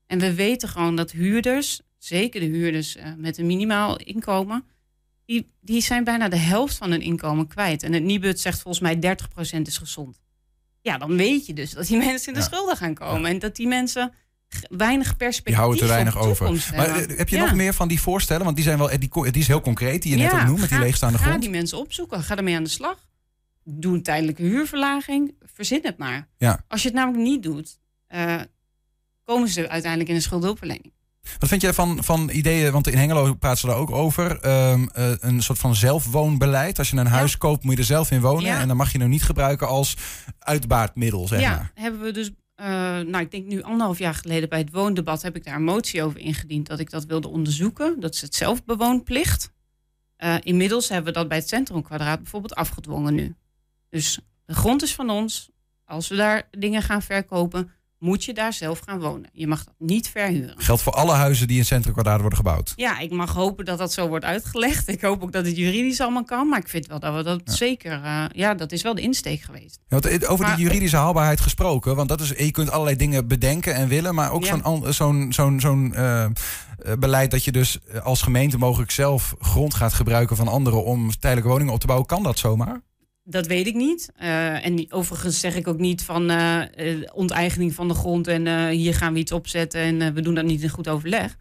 En 0.05 0.19
we 0.19 0.33
weten 0.33 0.69
gewoon 0.69 0.95
dat 0.95 1.11
huurders, 1.11 1.81
zeker 1.97 2.39
de 2.39 2.45
huurders 2.45 2.97
uh, 2.97 3.13
met 3.17 3.37
een 3.37 3.45
minimaal 3.45 3.97
inkomen 3.97 4.63
die, 5.29 5.53
die 5.61 5.81
zijn 5.81 6.03
bijna 6.03 6.29
de 6.29 6.37
helft 6.37 6.77
van 6.77 6.91
hun 6.91 7.01
inkomen 7.01 7.47
kwijt. 7.47 7.83
En 7.83 7.93
het 7.93 8.03
Nibud 8.03 8.39
zegt 8.39 8.61
volgens 8.61 8.83
mij 8.83 9.17
30% 9.57 9.61
is 9.61 9.77
gezond. 9.77 10.19
Ja, 10.81 10.97
dan 10.97 11.15
weet 11.15 11.45
je 11.45 11.53
dus 11.53 11.71
dat 11.71 11.87
die 11.87 11.97
mensen 12.05 12.27
in 12.27 12.33
de 12.33 12.39
ja. 12.39 12.45
schulden 12.45 12.77
gaan 12.77 12.93
komen. 12.93 13.31
En 13.31 13.39
dat 13.39 13.55
die 13.55 13.67
mensen 13.67 14.13
weinig 14.69 15.17
perspectief 15.17 15.43
die 15.43 15.55
houden 15.55 15.79
te 15.79 15.85
weinig 15.85 16.17
over. 16.17 16.73
Maar 16.75 16.87
uh, 16.87 17.17
heb 17.17 17.29
je 17.29 17.35
ja. 17.35 17.43
nog 17.43 17.53
meer 17.53 17.73
van 17.73 17.87
die 17.87 18.01
voorstellen? 18.01 18.43
Want 18.43 18.55
die 18.55 18.65
zijn 18.65 18.77
wel 18.77 18.87
die, 18.87 19.09
die 19.31 19.41
is 19.41 19.47
heel 19.47 19.61
concreet, 19.61 20.01
die 20.01 20.11
je 20.11 20.23
net 20.23 20.33
ook 20.33 20.45
noemt 20.45 20.59
met 20.59 20.69
ga, 20.69 20.75
die 20.75 20.85
leegstaande 20.85 21.17
grond. 21.17 21.33
Ga 21.33 21.39
die 21.39 21.49
mensen 21.49 21.77
opzoeken, 21.77 22.23
ga 22.23 22.37
ermee 22.37 22.55
aan 22.55 22.63
de 22.63 22.69
slag. 22.69 23.07
Doe 23.63 23.93
een 23.93 24.03
tijdelijke 24.03 24.41
huurverlaging, 24.41 25.35
verzin 25.53 25.79
het 25.83 25.97
maar. 25.97 26.27
Ja. 26.37 26.63
Als 26.67 26.81
je 26.81 26.87
het 26.87 26.97
namelijk 26.97 27.23
niet 27.23 27.43
doet, 27.43 27.79
uh, 28.09 28.41
komen 29.23 29.49
ze 29.49 29.69
uiteindelijk 29.69 30.09
in 30.09 30.15
een 30.15 30.21
schuldhulpverlening. 30.21 30.93
Wat 31.37 31.49
vind 31.49 31.61
jij 31.61 31.73
van, 31.73 32.03
van 32.03 32.29
ideeën, 32.29 32.71
want 32.71 32.87
in 32.87 32.97
Hengelo 32.97 33.33
praten 33.33 33.59
ze 33.59 33.67
daar 33.67 33.75
ook 33.75 33.91
over, 33.91 34.31
um, 34.71 34.89
uh, 34.97 35.11
een 35.19 35.41
soort 35.41 35.59
van 35.59 35.75
zelfwoonbeleid. 35.75 36.77
Als 36.77 36.89
je 36.89 36.97
een 36.97 37.07
huis 37.07 37.31
ja. 37.31 37.37
koopt, 37.37 37.63
moet 37.63 37.73
je 37.73 37.79
er 37.79 37.85
zelf 37.85 38.11
in 38.11 38.21
wonen. 38.21 38.43
Ja. 38.43 38.59
En 38.59 38.67
dan 38.67 38.77
mag 38.77 38.91
je 38.91 38.99
hem 38.99 39.09
niet 39.09 39.23
gebruiken 39.23 39.67
als 39.67 39.97
uitbaatmiddel, 40.39 41.27
zeg 41.27 41.39
ja, 41.39 41.55
maar. 41.55 41.71
hebben 41.73 42.01
we 42.01 42.11
dus, 42.11 42.27
uh, 42.27 42.65
nou 42.99 43.17
ik 43.17 43.31
denk 43.31 43.45
nu 43.45 43.61
anderhalf 43.61 43.97
jaar 43.97 44.13
geleden 44.13 44.49
bij 44.49 44.59
het 44.59 44.71
woondebat 44.71 45.21
heb 45.21 45.35
ik 45.35 45.43
daar 45.43 45.55
een 45.55 45.63
motie 45.63 46.03
over 46.03 46.19
ingediend 46.19 46.67
dat 46.67 46.79
ik 46.79 46.89
dat 46.89 47.05
wilde 47.05 47.27
onderzoeken. 47.27 47.99
Dat 47.99 48.13
is 48.13 48.21
het 48.21 48.35
zelfbewoonplicht. 48.35 49.51
Uh, 50.17 50.35
inmiddels 50.39 50.89
hebben 50.89 51.13
we 51.13 51.19
dat 51.19 51.27
bij 51.27 51.37
het 51.37 51.47
Centrumkwadraat 51.47 52.17
bijvoorbeeld 52.21 52.55
afgedwongen 52.55 53.13
nu. 53.13 53.35
Dus 53.89 54.19
de 54.45 54.53
grond 54.53 54.83
is 54.83 54.95
van 54.95 55.09
ons. 55.09 55.49
Als 55.85 56.07
we 56.07 56.15
daar 56.15 56.47
dingen 56.51 56.81
gaan 56.81 57.01
verkopen, 57.01 57.71
moet 57.99 58.23
je 58.23 58.33
daar 58.33 58.53
zelf 58.53 58.79
gaan 58.85 58.99
wonen. 58.99 59.29
Je 59.33 59.47
mag 59.47 59.63
dat 59.63 59.73
niet 59.77 60.09
verhuren. 60.09 60.53
Geldt 60.57 60.81
voor 60.81 60.93
alle 60.93 61.13
huizen 61.13 61.47
die 61.47 61.57
in 61.57 61.65
Centrum 61.65 61.93
Kwadraat 61.93 62.19
worden 62.19 62.37
gebouwd? 62.37 62.73
Ja, 62.75 62.99
ik 62.99 63.11
mag 63.11 63.33
hopen 63.33 63.65
dat 63.65 63.77
dat 63.77 63.93
zo 63.93 64.07
wordt 64.07 64.25
uitgelegd. 64.25 64.87
Ik 64.87 65.01
hoop 65.01 65.23
ook 65.23 65.31
dat 65.31 65.45
het 65.45 65.57
juridisch 65.57 66.01
allemaal 66.01 66.23
kan. 66.23 66.47
Maar 66.49 66.59
ik 66.59 66.67
vind 66.67 66.87
wel 66.87 66.99
dat 66.99 67.15
we 67.15 67.23
dat 67.23 67.41
ja. 67.43 67.53
zeker... 67.53 68.01
Uh, 68.03 68.25
ja, 68.31 68.53
dat 68.53 68.71
is 68.71 68.81
wel 68.81 68.95
de 68.95 69.01
insteek 69.01 69.41
geweest. 69.41 69.79
Ja, 69.87 69.97
over 70.27 70.45
maar, 70.45 70.55
de 70.55 70.61
juridische 70.61 70.97
haalbaarheid 70.97 71.41
gesproken. 71.41 71.95
Want 71.95 72.09
dat 72.09 72.21
is, 72.21 72.29
je 72.29 72.51
kunt 72.51 72.71
allerlei 72.71 72.95
dingen 72.95 73.27
bedenken 73.27 73.75
en 73.75 73.87
willen. 73.87 74.15
Maar 74.15 74.31
ook 74.31 74.45
ja. 74.45 74.59
zo'n 74.63 74.93
zo'n 74.93 75.33
zo'n 75.33 75.59
zo'n 75.59 75.93
uh, 75.95 76.25
beleid 76.99 77.31
dat 77.31 77.43
je 77.43 77.51
dus 77.51 77.79
als 78.03 78.21
gemeente 78.21 78.57
mogelijk 78.57 78.91
zelf 78.91 79.35
grond 79.39 79.73
gaat 79.73 79.93
gebruiken 79.93 80.35
van 80.35 80.47
anderen... 80.47 80.83
om 80.83 81.11
tijdelijke 81.19 81.49
woningen 81.49 81.73
op 81.73 81.79
te 81.79 81.85
bouwen. 81.85 82.07
Kan 82.07 82.23
dat 82.23 82.37
zomaar? 82.37 82.81
Dat 83.29 83.47
weet 83.47 83.67
ik 83.67 83.75
niet. 83.75 84.11
Uh, 84.21 84.65
en 84.65 84.91
overigens 84.91 85.39
zeg 85.39 85.55
ik 85.55 85.67
ook 85.67 85.77
niet 85.77 86.03
van 86.03 86.31
uh, 86.31 86.61
uh, 86.77 87.07
onteigening 87.13 87.73
van 87.73 87.87
de 87.87 87.93
grond 87.93 88.27
en 88.27 88.69
hier 88.69 88.95
gaan 88.95 89.13
we 89.13 89.19
iets 89.19 89.31
opzetten 89.31 89.81
en 89.81 90.13
we 90.13 90.21
doen 90.21 90.35
dat 90.35 90.45
niet 90.45 90.61
in 90.61 90.69
goed 90.69 90.87
overleg. 90.87 91.37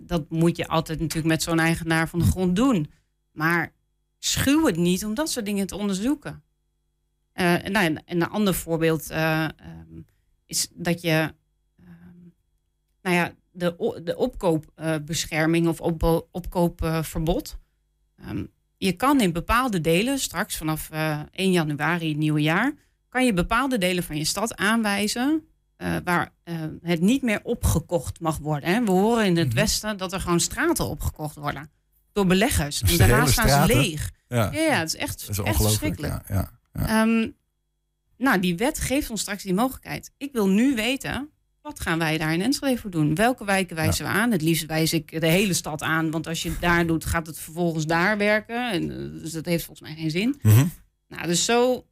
dat 0.00 0.30
moet 0.30 0.56
je 0.56 0.68
altijd 0.68 1.00
natuurlijk 1.00 1.26
met 1.26 1.42
zo'n 1.42 1.58
eigenaar 1.58 2.08
van 2.08 2.18
de 2.18 2.24
grond 2.24 2.56
doen. 2.56 2.90
Maar 3.32 3.72
schuw 4.18 4.66
het 4.66 4.76
niet 4.76 5.04
om 5.04 5.14
dat 5.14 5.30
soort 5.30 5.44
dingen 5.44 5.66
te 5.66 5.76
onderzoeken. 5.76 6.42
en, 7.32 7.72
nou, 7.72 7.86
en 7.86 8.02
een 8.04 8.28
ander 8.28 8.54
voorbeeld 8.54 9.10
um, 9.10 10.06
is 10.46 10.68
dat 10.74 11.00
je, 11.00 11.34
nou 13.02 13.16
ja, 13.16 13.32
de, 13.50 14.00
de 14.04 14.16
opkoopbescherming 14.16 15.68
of 15.68 15.80
op, 15.80 16.26
opkoopverbod. 16.30 17.58
Ehm, 18.16 18.44
je 18.78 18.92
kan 18.92 19.20
in 19.20 19.32
bepaalde 19.32 19.80
delen, 19.80 20.18
straks 20.18 20.56
vanaf 20.56 20.90
1 21.30 21.52
januari 21.52 22.08
het 22.08 22.18
nieuwe 22.18 22.42
jaar, 22.42 22.72
kan 23.08 23.24
je 23.24 23.32
bepaalde 23.32 23.78
delen 23.78 24.02
van 24.02 24.16
je 24.16 24.24
stad 24.24 24.56
aanwijzen 24.56 25.42
uh, 25.78 25.96
waar 26.04 26.32
uh, 26.44 26.54
het 26.82 27.00
niet 27.00 27.22
meer 27.22 27.40
opgekocht 27.42 28.20
mag 28.20 28.38
worden. 28.38 28.70
Hè. 28.70 28.84
We 28.84 28.90
horen 28.90 29.24
in 29.24 29.36
het 29.36 29.48
mhm. 29.48 29.56
Westen 29.56 29.96
dat 29.96 30.12
er 30.12 30.20
gewoon 30.20 30.40
straten 30.40 30.88
opgekocht 30.88 31.34
worden 31.34 31.70
door 32.12 32.26
beleggers. 32.26 32.78
Dus 32.78 32.90
en 32.90 33.08
daarna 33.08 33.26
staan 33.26 33.68
ze 33.68 33.74
leeg. 33.74 34.10
Ja. 34.28 34.52
ja, 34.52 34.60
ja, 34.60 34.78
het 34.78 34.94
is 34.94 34.96
echt, 34.96 35.26
dat 35.26 35.38
is 35.38 35.44
echt 35.44 35.62
verschrikkelijk. 35.62 36.28
Ja, 36.28 36.50
ja, 36.72 37.02
um, 37.02 37.36
nou, 38.16 38.40
die 38.40 38.56
wet 38.56 38.78
geeft 38.78 39.10
ons 39.10 39.20
straks 39.20 39.42
die 39.42 39.54
mogelijkheid. 39.54 40.12
Ik 40.16 40.32
wil 40.32 40.48
nu 40.48 40.74
weten, 40.74 41.30
wat 41.62 41.80
gaan 41.80 41.98
wij 41.98 42.18
daar 42.18 42.32
in 42.32 42.42
Enschede 42.42 42.80
voor 42.80 42.90
doen? 42.90 43.14
Welke 43.14 43.44
wijken 43.44 43.76
wijzen 43.76 44.04
we 44.04 44.10
aan? 44.10 44.30
Het 44.30 44.42
liefst 44.42 44.66
wijs 44.66 44.92
ik 44.92 45.20
de 45.20 45.26
hele 45.26 45.54
stad 45.54 45.82
aan, 45.82 46.10
want 46.10 46.26
als 46.26 46.42
je 46.42 46.48
het 46.50 46.60
daar 46.60 46.86
doet, 46.86 47.04
gaat 47.04 47.26
het 47.26 47.38
vervolgens 47.38 47.86
daar 47.86 48.18
werken. 48.18 48.70
En, 48.70 48.90
eh, 48.90 49.22
dus 49.22 49.32
dat 49.32 49.44
heeft 49.44 49.64
volgens 49.64 49.88
mij 49.88 49.98
geen 49.98 50.10
zin. 50.10 50.38
Mm 50.42 50.52
-hmm. 50.52 50.72
Nou, 51.08 51.26
dus 51.26 51.44
zo, 51.44 51.86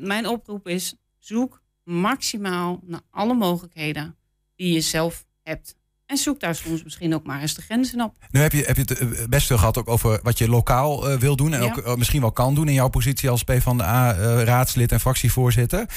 mijn 0.00 0.26
oproep 0.26 0.68
is, 0.68 0.94
zoek 1.18 1.62
maximaal 1.84 2.80
naar 2.84 3.00
alle 3.10 3.34
mogelijkheden 3.34 4.16
die 4.56 4.72
je 4.72 4.80
zelf 4.80 5.26
hebt. 5.42 5.76
En 6.10 6.16
zoek 6.16 6.40
daar 6.40 6.54
soms 6.54 6.82
misschien 6.82 7.14
ook 7.14 7.26
maar 7.26 7.40
eens 7.40 7.54
de 7.54 7.62
grenzen 7.62 8.00
op. 8.00 8.14
Nu 8.30 8.40
heb 8.40 8.52
je, 8.52 8.62
heb 8.64 8.76
je 8.76 8.82
het 8.82 8.98
eh, 8.98 9.26
best 9.28 9.46
veel 9.46 9.58
gehad 9.58 9.78
ook 9.78 9.88
over 9.88 10.20
wat 10.22 10.38
je 10.38 10.48
lokaal 10.48 11.10
uh, 11.10 11.18
wil 11.18 11.36
doen. 11.36 11.54
En 11.54 11.62
ook 11.62 11.76
uh, 11.76 11.94
misschien 11.94 12.20
wel 12.20 12.32
kan 12.32 12.54
doen 12.54 12.68
in 12.68 12.74
jouw 12.74 12.88
positie 12.88 13.30
als 13.30 13.42
PvdA-raadslid 13.42 14.92
en 14.92 15.00
fractievoorzitter. 15.00 15.88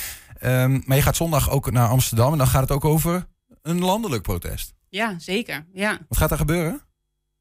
Um, 0.43 0.83
maar 0.85 0.97
je 0.97 1.03
gaat 1.03 1.15
zondag 1.15 1.49
ook 1.49 1.71
naar 1.71 1.87
Amsterdam. 1.87 2.31
En 2.31 2.37
dan 2.37 2.47
gaat 2.47 2.61
het 2.61 2.71
ook 2.71 2.85
over 2.85 3.27
een 3.61 3.79
landelijk 3.79 4.21
protest. 4.21 4.73
Ja, 4.89 5.19
zeker. 5.19 5.65
Ja. 5.73 5.99
Wat 6.07 6.17
gaat 6.17 6.31
er 6.31 6.37
gebeuren? 6.37 6.81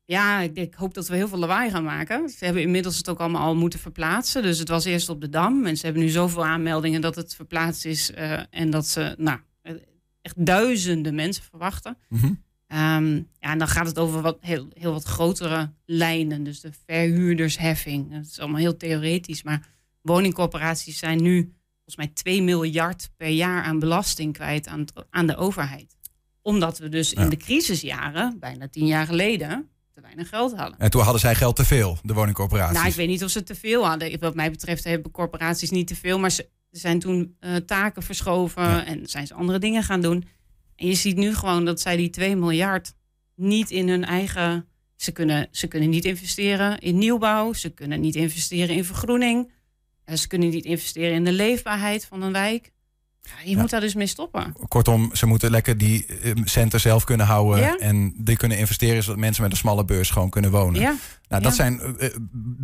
Ja, 0.04 0.40
ik, 0.40 0.56
ik, 0.56 0.74
hoop 0.74 0.94
dat 0.94 1.08
we 1.08 1.16
heel 1.16 1.28
veel 1.28 1.38
lawaai 1.38 1.70
gaan 1.70 1.84
maken. 1.84 2.28
Ze 2.28 2.44
hebben 2.44 2.62
inmiddels 2.62 2.96
het 2.96 3.08
ook 3.08 3.20
allemaal 3.20 3.42
al 3.42 3.56
moeten 3.56 3.78
verplaatsen. 3.78 4.42
Dus 4.42 4.58
het 4.58 4.68
was 4.68 4.84
eerst 4.84 5.08
op 5.08 5.20
de 5.20 5.28
Dam. 5.28 5.62
Mensen 5.62 5.84
hebben 5.84 6.04
nu 6.04 6.10
zoveel 6.10 6.44
aanmeldingen 6.44 7.00
dat 7.00 7.14
het 7.14 7.34
verplaatst 7.34 7.84
is. 7.84 8.12
En 8.50 8.70
dat 8.70 8.86
ze 8.86 9.14
nou, 9.18 9.38
echt 10.22 10.46
duizenden 10.46 11.14
mensen 11.14 11.44
verwachten. 11.44 11.96
Mm 12.08 12.18
-hmm. 12.18 12.42
Um, 12.72 13.28
ja, 13.38 13.50
en 13.50 13.58
dan 13.58 13.68
gaat 13.68 13.86
het 13.86 13.98
over 13.98 14.22
wat, 14.22 14.36
heel, 14.40 14.68
heel 14.74 14.92
wat 14.92 15.04
grotere 15.04 15.72
lijnen. 15.84 16.42
Dus 16.42 16.60
de 16.60 16.70
verhuurdersheffing. 16.86 18.12
Dat 18.12 18.24
is 18.24 18.38
allemaal 18.40 18.60
heel 18.60 18.76
theoretisch. 18.76 19.42
Maar 19.42 19.66
woningcorporaties 20.00 20.98
zijn 20.98 21.22
nu 21.22 21.54
volgens 21.84 21.96
mij 21.96 22.06
2 22.06 22.42
miljard 22.42 23.10
per 23.16 23.28
jaar 23.28 23.62
aan 23.62 23.78
belasting 23.78 24.32
kwijt 24.32 24.66
aan, 24.66 24.84
aan 25.10 25.26
de 25.26 25.36
overheid. 25.36 25.96
Omdat 26.42 26.78
we 26.78 26.88
dus 26.88 27.10
ja. 27.10 27.22
in 27.22 27.28
de 27.28 27.36
crisisjaren, 27.36 28.36
bijna 28.40 28.68
tien 28.68 28.86
jaar 28.86 29.06
geleden 29.06 29.68
te 29.94 30.00
weinig 30.00 30.28
geld 30.28 30.56
hadden. 30.56 30.78
En 30.78 30.90
toen 30.90 31.02
hadden 31.02 31.20
zij 31.20 31.34
geld 31.34 31.56
te 31.56 31.64
veel, 31.64 31.98
de 32.02 32.12
woningcorporaties? 32.12 32.76
Nou, 32.76 32.88
ik 32.88 32.94
weet 32.94 33.08
niet 33.08 33.24
of 33.24 33.30
ze 33.30 33.42
te 33.42 33.54
veel 33.54 33.86
hadden. 33.86 34.18
Wat 34.20 34.34
mij 34.34 34.50
betreft 34.50 34.84
hebben 34.84 35.10
corporaties 35.10 35.70
niet 35.70 35.86
te 35.86 35.96
veel, 35.96 36.18
maar 36.18 36.30
ze 36.30 36.48
zijn 36.70 36.98
toen 36.98 37.36
uh, 37.40 37.56
taken 37.56 38.02
verschoven 38.02 38.86
en 38.86 39.06
zijn 39.06 39.26
ze 39.26 39.34
andere 39.34 39.58
dingen 39.58 39.82
gaan 39.82 40.00
doen. 40.00 40.24
En 40.82 40.88
je 40.88 40.94
ziet 40.94 41.16
nu 41.16 41.34
gewoon 41.34 41.64
dat 41.64 41.80
zij 41.80 41.96
die 41.96 42.10
2 42.10 42.36
miljard 42.36 42.94
niet 43.34 43.70
in 43.70 43.88
hun 43.88 44.04
eigen. 44.04 44.66
Ze 44.96 45.12
kunnen, 45.12 45.48
ze 45.50 45.66
kunnen 45.66 45.90
niet 45.90 46.04
investeren 46.04 46.78
in 46.78 46.98
nieuwbouw, 46.98 47.52
ze 47.52 47.70
kunnen 47.70 48.00
niet 48.00 48.14
investeren 48.14 48.76
in 48.76 48.84
vergroening, 48.84 49.50
ze 50.14 50.26
kunnen 50.26 50.48
niet 50.48 50.64
investeren 50.64 51.14
in 51.14 51.24
de 51.24 51.32
leefbaarheid 51.32 52.04
van 52.04 52.22
een 52.22 52.32
wijk. 52.32 52.72
Ja, 53.20 53.32
je 53.44 53.56
moet 53.56 53.70
daar 53.70 53.80
dus 53.80 53.94
mee 53.94 54.06
stoppen. 54.06 54.54
Kortom, 54.68 55.10
ze 55.14 55.26
moeten 55.26 55.50
lekker 55.50 55.78
die 55.78 56.06
uh, 56.06 56.32
centen 56.44 56.80
zelf 56.80 57.04
kunnen 57.04 57.26
houden. 57.26 57.78
En 57.78 58.14
die 58.16 58.36
kunnen 58.36 58.58
investeren 58.58 59.02
zodat 59.02 59.20
mensen 59.20 59.42
met 59.42 59.52
een 59.52 59.58
smalle 59.58 59.84
beurs 59.84 60.10
gewoon 60.10 60.30
kunnen 60.30 60.50
wonen. 60.50 60.80
Ja. 60.80 60.94
Nou, 61.28 61.42
dat 61.42 61.54
zijn 61.54 61.80
uh, 62.00 62.08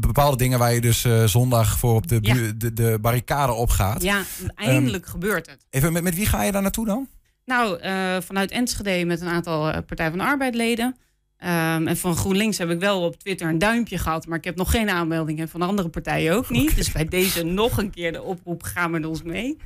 bepaalde 0.01 0.37
dingen 0.37 0.59
waar 0.59 0.75
je 0.75 0.81
dus 0.81 1.05
uh, 1.05 1.25
zondag 1.25 1.79
voor 1.79 1.95
op 1.95 2.07
de, 2.07 2.21
de, 2.57 2.73
de, 2.73 2.99
barricade 3.01 3.53
op 3.53 3.71
gaat. 3.71 4.03
Ja, 4.03 4.23
eindelijk 4.55 5.05
um, 5.05 5.11
gebeurt 5.11 5.47
het. 5.47 5.67
Even, 5.71 5.93
met, 5.93 6.03
met 6.03 6.15
wie 6.15 6.27
ga 6.27 6.43
je 6.43 6.53
daar 6.53 6.63
naartoe 6.63 6.87
dan? 6.87 7.09
Nou, 7.49 7.78
vanuit 8.23 8.50
Enschede 8.50 9.05
met 9.05 9.21
een 9.21 9.28
aantal 9.28 9.83
Partij 9.83 10.09
van 10.09 10.19
de 10.19 10.25
Arbeid 10.25 10.55
leden. 10.55 10.97
Um, 11.40 11.87
en 11.87 11.97
van 11.97 12.17
GroenLinks 12.17 12.59
heb 12.59 12.71
ik 12.71 12.81
wel 12.81 13.02
op 13.02 13.17
Twitter 13.17 13.49
een 13.49 13.59
duimpje 13.59 13.99
gehad, 13.99 14.26
maar 14.26 14.38
ik 14.38 14.45
heb 14.45 14.57
nog 14.57 14.71
geen 14.71 14.90
aanmeldingen 14.90 15.49
van 15.49 15.62
andere 15.62 15.88
partijen 15.88 16.35
ook 16.35 16.50
niet. 16.50 16.62
Okay. 16.62 16.75
Dus 16.75 16.93
bij 16.93 17.05
deze 17.05 17.45
nog 17.45 17.78
een 17.78 17.90
keer 17.90 18.12
de 18.12 18.23
oproep: 18.23 18.62
ga 18.62 18.88
met 18.88 19.07
ons 19.07 19.23
mee. 19.23 19.57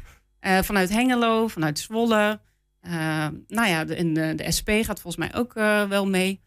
Uh, 0.40 0.58
vanuit 0.62 0.90
Hengelo, 0.90 1.48
vanuit 1.48 1.78
Zwolle. 1.78 2.40
Uh, 2.82 2.92
nou 3.48 3.68
ja, 3.68 3.84
de, 3.84 4.12
de, 4.12 4.34
de, 4.36 4.52
SP 4.56 4.68
gaat 4.70 5.00
volgens 5.00 5.16
mij 5.16 5.34
ook 5.34 5.52
wel 5.88 6.06
mee. 6.06 6.40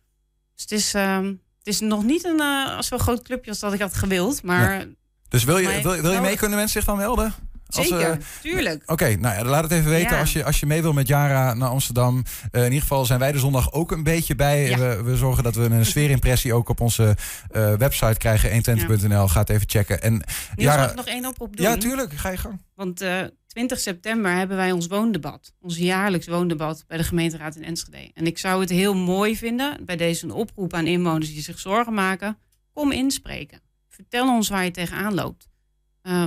Dus 0.54 0.62
het 0.62 0.72
is, 0.72 0.94
ehm, 0.94 1.26
het 1.58 1.68
is 1.68 1.80
nog 1.80 2.04
niet 2.04 2.24
een 2.24 2.84
zo 2.84 2.98
groot 2.98 3.22
clubje 3.22 3.50
als 3.50 3.60
dat 3.60 3.74
ik 3.74 3.82
had 3.82 3.94
gewild. 3.94 4.44
Maar 4.44 4.80
ja. 4.80 4.86
Dus 5.30 5.44
wil 5.44 5.58
je, 5.58 5.82
wil, 5.82 6.02
wil 6.02 6.12
je 6.12 6.22
mee? 6.22 6.38
Kunnen 6.38 6.58
mensen 6.58 6.82
zich 6.82 6.90
dan 6.90 6.98
melden? 6.98 7.34
Zeker, 7.68 8.10
uh, 8.10 8.16
tuurlijk. 8.42 8.82
Oké, 8.82 8.92
okay, 8.92 9.14
nou 9.14 9.36
ja, 9.36 9.44
laat 9.44 9.64
het 9.64 9.72
even 9.72 9.90
weten 9.90 10.16
ja. 10.16 10.20
als, 10.20 10.34
je, 10.34 10.44
als 10.44 10.60
je 10.60 10.66
mee 10.66 10.82
wil 10.82 10.94
met 10.94 11.08
Jara 11.08 11.54
naar 11.54 11.70
Amsterdam. 11.70 12.24
Uh, 12.52 12.60
in 12.60 12.68
ieder 12.68 12.82
geval 12.82 13.06
zijn 13.06 13.20
wij 13.20 13.32
de 13.32 13.40
zondag 13.40 13.72
ook 13.72 13.92
een 13.92 14.04
beetje 14.04 14.36
bij. 14.36 14.70
Ja. 14.70 14.78
We, 14.78 15.04
we, 15.04 15.16
zorgen 15.16 15.44
dat 15.44 15.56
we 15.56 15.64
een 15.64 15.86
sfeerimpressie 15.86 16.54
ook 16.54 16.70
op 16.70 16.80
onze 16.80 17.16
uh, 17.52 17.74
website 17.74 18.18
krijgen. 18.18 18.80
120.nl, 18.80 19.10
ja. 19.10 19.28
gaat 19.28 19.50
even 19.50 19.70
checken. 19.70 20.02
En 20.02 20.24
Jara, 20.56 20.94
nog 20.94 21.06
één 21.06 21.26
oproep 21.26 21.58
doen? 21.58 21.66
Ja, 21.66 21.78
tuurlijk. 21.78 22.14
Ga 22.14 22.30
je 22.30 22.38
gang. 22.38 22.62
Want 22.76 23.06
20 23.48 23.80
september 23.80 24.32
hebben 24.32 24.58
wij 24.58 24.72
ons 24.72 24.88
woondebat. 24.88 25.54
Ons 25.60 25.78
jaarlijks 25.78 26.28
woondebat 26.28 26.84
bij 26.88 26.98
de 26.98 27.04
gemeenteraad 27.04 27.56
in 27.56 27.64
Enschede. 27.64 28.12
En 28.14 28.26
ik 28.26 28.38
zou 28.38 28.62
het 28.62 28.70
heel 28.70 28.96
mooi 28.96 29.38
vinden, 29.38 29.86
bij 29.86 29.96
deze 29.96 30.26
een 30.26 30.32
oproep 30.32 30.74
aan 30.74 30.88
inwoners 30.88 31.34
die 31.34 31.42
zich 31.42 31.60
zorgen 31.60 31.94
maken. 31.94 32.38
Kom 32.74 32.92
inspreken. 32.92 33.62
Vertel 33.90 34.28
ons 34.28 34.50
waar 34.50 34.64
je 34.64 34.72
tegenaan 34.72 35.14
loopt. 35.14 35.48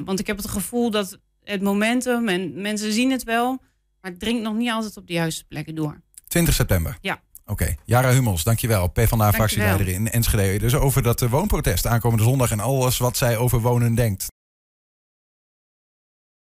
want 0.04 0.20
ik 0.20 0.26
heb 0.26 0.36
het 0.36 0.48
gevoel 0.48 0.90
dat 0.90 1.18
het 1.50 1.62
momentum 1.62 2.28
en 2.28 2.60
mensen 2.60 2.92
zien 2.92 3.10
het 3.10 3.24
wel, 3.24 3.62
maar 4.00 4.10
het 4.10 4.20
dringt 4.20 4.42
nog 4.42 4.54
niet 4.54 4.70
altijd 4.70 4.96
op 4.96 5.06
de 5.06 5.12
juiste 5.12 5.44
plekken 5.44 5.74
door. 5.74 6.00
20 6.28 6.54
september? 6.54 6.98
Ja. 7.00 7.20
Oké, 7.46 7.62
okay. 7.62 7.78
Jara 7.84 8.12
Hummels, 8.12 8.44
dankjewel. 8.44 8.88
PvdA-fractieleider 8.88 9.88
in 9.88 10.10
Enschede. 10.10 10.58
Dus 10.58 10.74
over 10.74 11.02
dat 11.02 11.20
woonprotest 11.20 11.86
aankomende 11.86 12.24
zondag 12.24 12.50
en 12.50 12.60
alles 12.60 12.98
wat 12.98 13.16
zij 13.16 13.36
over 13.36 13.60
wonen 13.60 13.94
denkt. 13.94 14.26